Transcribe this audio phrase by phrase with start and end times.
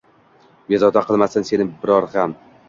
[0.73, 2.35] Bezovta qilmasin seni biror gam